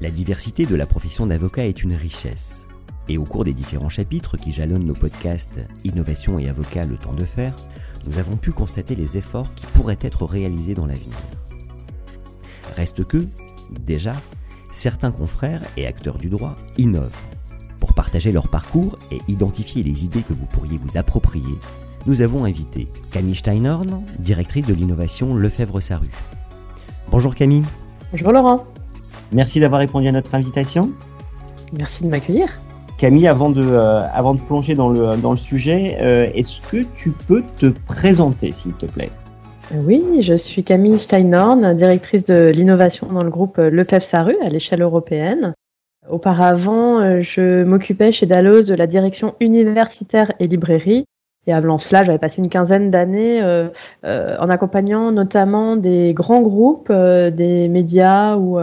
[0.00, 2.66] La diversité de la profession d'avocat est une richesse.
[3.08, 7.12] Et au cours des différents chapitres qui jalonnent nos podcasts Innovation et Avocat le temps
[7.12, 7.54] de faire,
[8.06, 11.16] nous avons pu constater les efforts qui pourraient être réalisés dans l'avenir.
[12.76, 13.26] Reste que,
[13.78, 14.14] déjà,
[14.72, 17.16] certains confrères et acteurs du droit innovent.
[17.78, 21.58] Pour partager leur parcours et identifier les idées que vous pourriez vous approprier,
[22.06, 26.08] nous avons invité Camille Steinhorn, directrice de l'innovation Lefebvre-Saru.
[27.10, 27.64] Bonjour Camille.
[28.12, 28.64] Bonjour Laurent.
[29.32, 30.92] Merci d'avoir répondu à notre invitation.
[31.78, 32.60] Merci de m'accueillir.
[32.98, 36.84] Camille, avant de, euh, avant de plonger dans le, dans le sujet, euh, est-ce que
[36.94, 39.10] tu peux te présenter, s'il te plaît?
[39.74, 45.54] Oui, je suis Camille Steinhorn, directrice de l'innovation dans le groupe Lefebvre-Saru à l'échelle européenne.
[46.08, 51.04] Auparavant, euh, je m'occupais chez Dalloz de la direction universitaire et librairie
[51.46, 53.68] et avant cela, j'avais passé une quinzaine d'années euh,
[54.04, 58.60] euh, en accompagnant notamment des grands groupes, euh, des médias ou,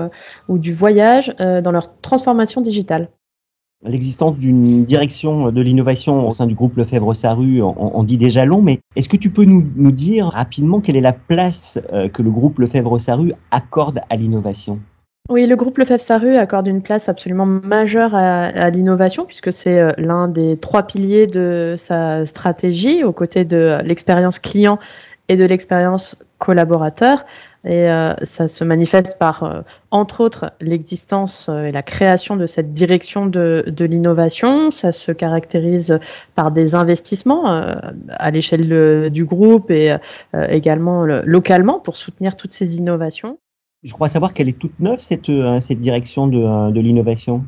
[0.57, 3.09] du voyage dans leur transformation digitale.
[3.83, 8.79] L'existence d'une direction de l'innovation au sein du groupe Lefebvre-Saru en, dit déjà long, mais
[8.95, 11.79] est-ce que tu peux nous, nous, dire rapidement quelle est la place
[12.13, 14.79] que le groupe Lefebvre-Saru accorde à l'innovation?
[15.29, 20.29] Oui, le groupe Lefebvre-Saru accorde une place absolument majeure à, l'innovation puisque c'est euh, l'un
[20.29, 24.79] des trois piliers de sa stratégie aux côtés de l'expérience client
[25.27, 27.25] et de l'expérience collaborateur.
[27.65, 29.61] Et euh, ça se manifeste par, euh,
[29.91, 34.71] entre autres, l'existence et la création de cette direction de l'innovation.
[34.71, 35.99] Ça se caractérise
[36.35, 39.97] par des investissements à l'échelle du groupe et
[40.33, 43.37] également localement pour soutenir toutes ces innovations.
[43.83, 47.43] Je crois savoir qu'elle est toute neuve, cette, euh, cette direction de, euh, de l'innovation.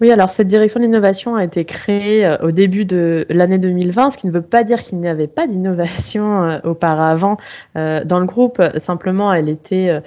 [0.00, 4.10] Oui, alors cette direction de l'innovation a été créée euh, au début de l'année 2020,
[4.10, 7.36] ce qui ne veut pas dire qu'il n'y avait pas d'innovation auparavant
[7.74, 8.62] dans le groupe.
[8.76, 10.00] Simplement, elle était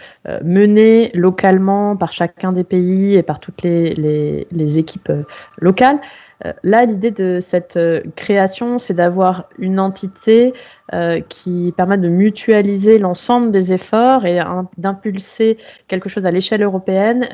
[0.44, 5.12] menée localement par chacun des pays et par toutes les, les, les équipes
[5.58, 6.00] locales.
[6.46, 10.54] Euh, là, l'idée de cette euh, création, c'est d'avoir une entité
[10.94, 14.40] euh, qui permet de mutualiser l'ensemble des efforts et
[14.78, 15.58] d'impulser
[15.88, 17.28] quelque chose à l'échelle européenne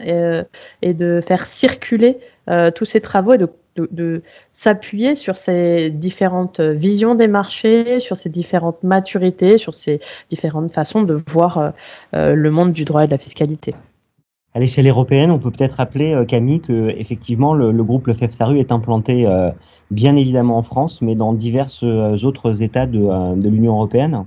[0.81, 2.19] et, de faire circuler
[2.75, 3.39] tous ces travaux et
[3.75, 10.71] de, s'appuyer sur ces différentes visions des marchés, sur ces différentes maturités, sur ces différentes
[10.71, 11.73] façons de voir
[12.13, 13.73] le monde du droit et de la fiscalité
[14.57, 18.59] à l'échelle européenne, on peut peut-être rappeler, euh, Camille, que effectivement le, groupe Lefebvre Saru
[18.59, 19.51] est implanté euh,
[19.91, 24.25] bien évidemment en France, mais dans divers euh, autres États de, l'Union européenne.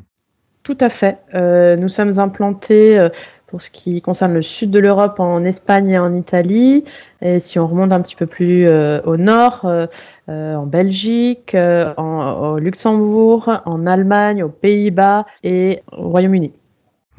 [0.62, 1.18] Tout à fait.
[1.34, 3.08] nous sommes implantés
[3.48, 6.84] pour ce qui concerne le sud de l'Europe en Espagne et en Italie.
[7.22, 9.66] Et si on remonte un petit peu plus au nord,
[10.28, 11.56] en Belgique,
[11.96, 16.52] au Luxembourg, en Allemagne, aux Pays-Bas et au Royaume-Uni.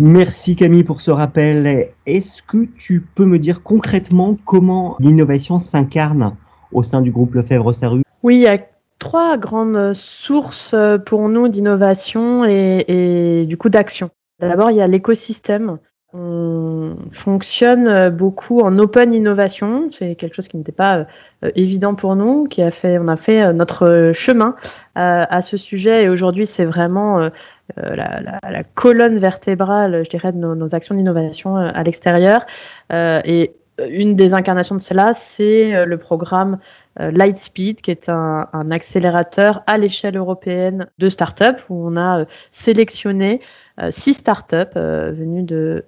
[0.04, 1.90] Merci Camille pour ce rappel.
[2.08, 6.36] Est-ce que tu peux me dire concrètement comment l'innovation s'incarne
[6.72, 8.02] au sein du groupe Lefebvre-Saru?
[8.24, 8.58] Oui, il y a
[8.98, 10.74] trois grandes sources
[11.06, 14.10] pour nous d'innovation et, du coup d'action.
[14.40, 15.78] D'abord, il y a l'écosystème.
[16.14, 19.90] On fonctionne beaucoup en open innovation.
[19.92, 21.06] C'est quelque chose qui n'était pas
[21.44, 24.56] euh, évident pour nous, qui a fait, on a fait euh, notre chemin
[24.98, 26.04] euh, à ce sujet.
[26.04, 27.30] Et aujourd'hui, c'est vraiment
[27.78, 32.46] la, colonne vertébrale, je dirais, de nos, actions d'innovation à l'extérieur.
[32.92, 36.60] et une des incarnations de cela, c'est le programme
[36.98, 43.40] Lightspeed, qui est un, accélérateur à l'échelle européenne de start-up, où on a sélectionné
[43.90, 45.86] six start-up venues de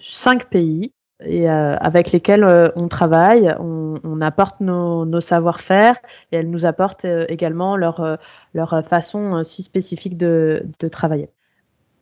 [0.00, 0.92] cinq pays
[1.24, 5.96] et euh, avec lesquelles euh, on travaille, on, apporte nos, savoir-faire
[6.30, 8.18] et elles nous apportent euh, également leur,
[8.54, 11.28] leur façon si spécifique de travailler.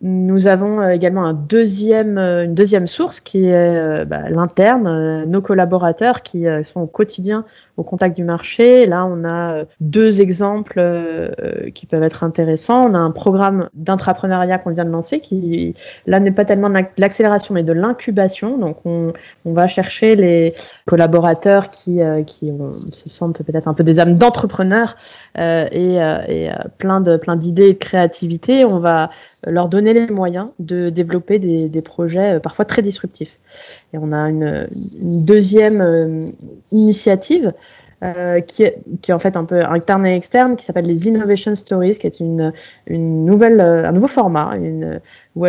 [0.03, 6.47] Nous avons également un deuxième, une deuxième source qui est bah, l'interne, nos collaborateurs qui
[6.65, 7.45] sont au quotidien
[7.77, 8.87] au contact du marché.
[8.87, 10.81] Là, on a deux exemples
[11.75, 12.91] qui peuvent être intéressants.
[12.91, 15.75] On a un programme d'intrapreneuriat qu'on vient de lancer qui,
[16.07, 18.59] là, n'est pas tellement de l'accélération, mais de l'incubation.
[18.59, 19.13] Donc, on,
[19.45, 20.55] va chercher les
[20.87, 22.53] collaborateurs qui, qui
[22.91, 24.97] se sentent peut-être un peu des âmes d'entrepreneurs
[25.37, 25.99] et,
[26.79, 28.65] plein de plein d'idées et de créativité.
[28.65, 29.11] On va
[29.47, 33.39] leur donner les moyens de développer des, projets euh, parfois très disruptifs.
[33.93, 34.69] Et on a une,
[35.25, 36.25] deuxième euh,
[36.71, 37.53] initiative
[38.03, 41.09] euh, qui, est, qui est en fait un peu interne et externe, qui s'appelle les
[41.09, 42.53] Innovation Stories, qui est une,
[42.87, 45.01] une nouvelle, un nouveau format, une,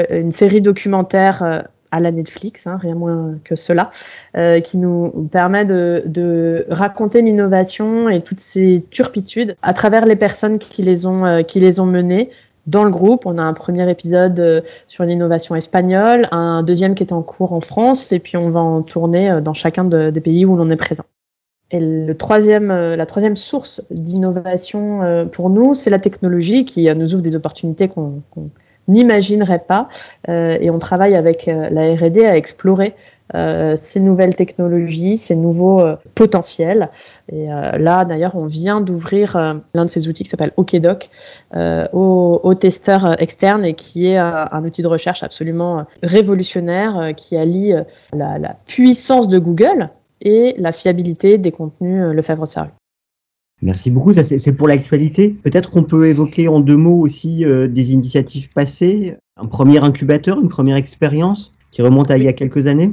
[0.09, 3.91] une série documentaire à la Netflix, hein, rien moins que cela,
[4.63, 10.57] qui nous permet de, de raconter l'innovation et toutes ces turpitudes à travers les personnes
[10.57, 12.29] qui les ont, qui les ont menées
[12.67, 13.25] dans le groupe.
[13.25, 17.53] On a un premier épisode euh, sur l'innovation espagnole, un deuxième qui est en cours
[17.53, 20.55] en France, et puis on va en tourner euh, dans chacun de, des pays où
[20.55, 21.03] l'on est présent.
[21.71, 27.13] Et le troisième, euh, la troisième source d'innovation pour nous, c'est la technologie qui nous
[27.13, 28.21] ouvre des opportunités qu'on
[28.87, 29.87] n'imaginerait pas.
[30.27, 32.95] et on travaille avec la R&D à explorer
[33.33, 36.89] euh, ces nouvelles technologies, ces nouveaux euh, potentiels.
[37.31, 41.09] Et euh, là, d'ailleurs, on vient d'ouvrir l'un de ces outils qui s'appelle OKDoc
[41.93, 47.73] aux, testeurs externes et qui est un, outil de recherche absolument révolutionnaire qui allie
[48.13, 49.89] la, puissance de Google
[50.21, 52.71] et la fiabilité des contenus Lefebvre-Servu.
[53.61, 54.13] Merci beaucoup.
[54.13, 55.29] C'est pour l'actualité.
[55.29, 59.15] Peut-être qu'on peut évoquer en deux mots aussi des initiatives passées.
[59.37, 62.91] Un premier incubateur, une première expérience qui remonte à il y a quelques années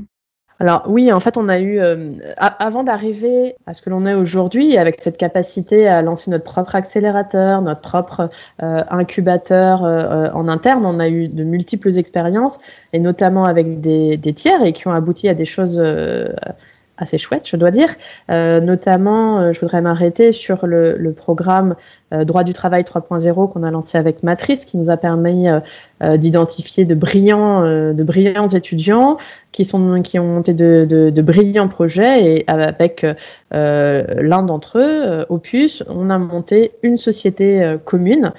[0.60, 4.14] alors oui, en fait, on a eu, euh, avant d'arriver à ce que l'on est
[4.14, 8.28] aujourd'hui, avec cette capacité à lancer notre propre accélérateur, notre propre
[8.62, 12.58] euh, incubateur euh, en interne, on a eu de multiples expériences,
[12.92, 15.80] et notamment avec des, des tiers, et qui ont abouti à des choses
[16.98, 17.88] assez chouette, je dois dire.
[18.30, 21.76] Euh, notamment, euh, je voudrais m'arrêter sur le, le programme
[22.12, 25.46] euh, Droit du travail 3.0 qu'on a lancé avec Matrice, qui nous a permis
[26.00, 29.18] d'identifier de brillants, de brillants étudiants
[29.50, 33.04] qui sont qui ont monté de, de, de brillants projets et avec
[33.50, 38.32] l'un d'entre eux, Opus, on a monté une société commune,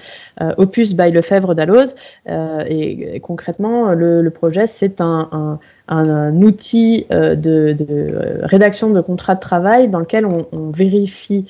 [0.58, 1.96] Opus by Lefebvre d'Alloz,
[2.28, 5.60] et, et, concrètement, le, le projet c'est un, un
[5.90, 11.48] un, outil euh, de, de, rédaction de contrat de travail dans lequel on, vérifie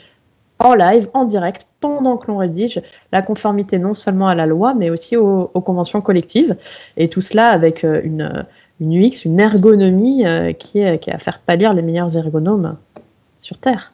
[0.59, 2.81] en live, en direct, pendant que l'on rédige,
[3.11, 6.55] la conformité non seulement à la loi, mais aussi aux, conventions collectives.
[6.97, 8.45] Et tout cela avec euh, une,
[8.81, 12.77] UX, une ergonomie euh, qui, est, qui est à faire pâlir les meilleurs ergonomes
[13.41, 13.93] sur Terre.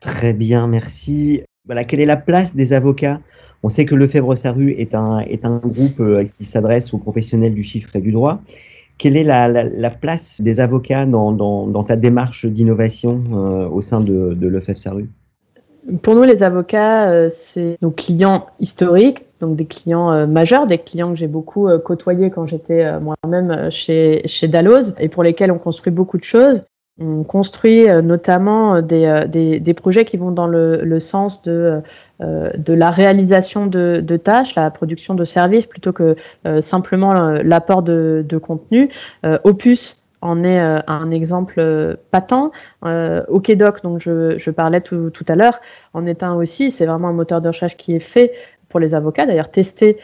[0.00, 1.42] Très bien, merci.
[1.64, 3.20] Voilà, quelle est la place des avocats?
[3.62, 6.02] On sait que Lefebvre-Servu est un, est un groupe
[6.38, 8.40] qui s'adresse aux professionnels du chiffre et du droit.
[8.98, 14.00] Quelle est la, la, la place des avocats dans, ta démarche d'innovation euh, au sein
[14.00, 14.88] de, l'EFF
[16.02, 20.78] Pour nous, les avocats, euh, c'est nos clients historiques, donc des clients euh, majeurs, des
[20.78, 25.58] clients que j'ai beaucoup côtoyés quand j'étais moi-même chez, chez Dalloz et pour lesquels on
[25.58, 26.62] construit beaucoup de choses.
[26.98, 31.42] On construit euh, notamment euh, des, euh, des, des, projets qui vont dans le, sens
[31.42, 31.82] de,
[32.20, 36.16] de la réalisation de, tâches, la production de services, plutôt que
[36.60, 37.12] simplement
[37.42, 38.88] l'apport de, de, contenu.
[39.44, 42.50] Opus en est un exemple patent.
[42.82, 45.60] OKDoc, dont je, je parlais tout, tout à l'heure,
[45.92, 46.70] en est un aussi.
[46.70, 48.32] C'est vraiment un moteur de recherche qui est fait
[48.70, 49.98] pour les avocats, d'ailleurs testé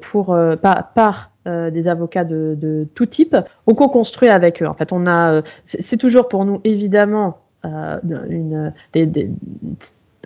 [0.00, 3.36] pour, par euh, des avocats de, tout type.
[3.66, 4.66] On co-construit avec eux.
[4.66, 7.98] En fait, on a, euh, c'est toujours pour nous évidemment euh,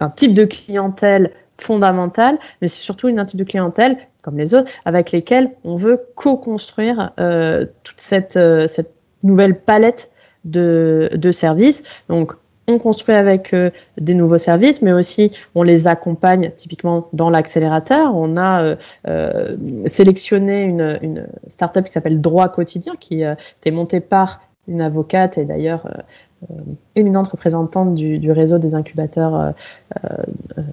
[0.01, 4.55] un type de clientèle fondamentale, mais c'est surtout une, un type de clientèle comme les
[4.55, 7.13] autres avec lesquels on veut co-construire
[7.83, 8.93] toute cette, cette
[9.23, 10.11] nouvelle palette
[10.45, 11.83] de, de services.
[12.11, 12.35] Donc
[12.69, 18.15] on construit avec euh, des nouveaux services, mais aussi on les accompagne typiquement dans l'accélérateur.
[18.15, 18.77] On a euh,
[19.09, 19.57] euh,
[19.87, 25.89] sélectionné une, startup qui s'appelle Droit Quotidien, qui était montée par une avocate et d'ailleurs
[26.97, 29.55] éminente représentante du, réseau des incubateurs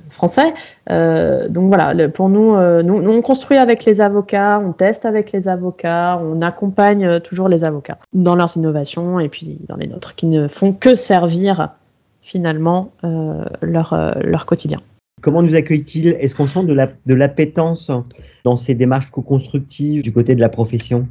[0.09, 0.53] français.
[0.89, 6.41] donc voilà, pour nous, on construit avec les avocats, on teste avec les avocats, on
[6.41, 10.73] accompagne toujours les avocats dans leurs innovations et puis dans les nôtres qui ne font
[10.73, 11.75] que servir
[12.23, 14.79] finalement euh, leur, euh, leur quotidien.
[15.21, 16.07] Comment nous accueille-t-il?
[16.19, 18.03] Est-ce qu'on sent de l'appétence la, de
[18.43, 21.05] dans ces démarches co-constructives du côté de la profession?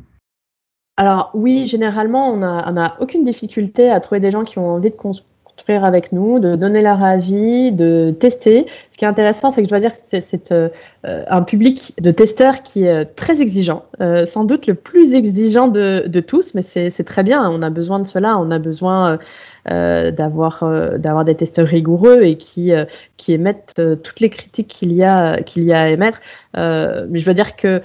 [0.99, 4.97] Alors oui, généralement, on n'a aucune difficulté à trouver des gens qui ont envie de
[4.97, 8.67] construire avec nous, de donner leur avis, de tester.
[8.91, 10.69] Ce qui est intéressant, c'est que je dois dire que c'est euh,
[11.03, 16.05] un public de testeurs qui est très exigeant, euh, sans doute le plus exigeant de,
[16.07, 17.49] de tous, mais c'est très bien.
[17.51, 19.19] On a besoin de cela, on a besoin
[19.67, 20.65] d'avoir
[20.99, 22.73] d'avoir des testeurs rigoureux et qui
[23.17, 26.21] qui émettent toutes les critiques qu'il y a qu'il y a à émettre.
[26.55, 27.81] mais je veux dire que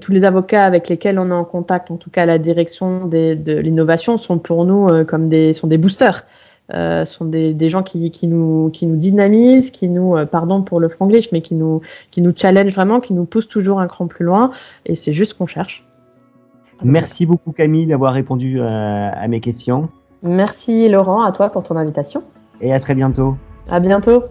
[0.00, 3.60] tous les avocats avec lesquels on est en contact, en tout cas la direction de
[3.60, 6.24] l'innovation, sont pour nous comme des sont des boosters.
[6.74, 10.62] Euh, sont des, des gens qui, qui, nous, qui nous dynamisent, qui nous, euh, pardon
[10.62, 11.80] pour le franglish, mais qui nous,
[12.12, 14.52] qui nous challenge vraiment, qui nous poussent toujours un cran plus loin.
[14.86, 15.84] Et c'est juste ce qu'on cherche.
[16.82, 19.88] Merci beaucoup Camille d'avoir répondu euh, à mes questions.
[20.22, 22.22] Merci Laurent, à toi pour ton invitation.
[22.60, 23.36] Et à très bientôt.
[23.70, 24.24] À bientôt.